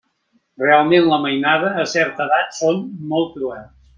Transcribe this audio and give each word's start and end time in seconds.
Realment 0.63 1.09
la 1.09 1.19
mainada 1.25 1.69
a 1.83 1.85
certa 1.93 2.27
edat 2.27 2.59
són 2.63 2.83
molt 3.15 3.33
cruels. 3.37 3.71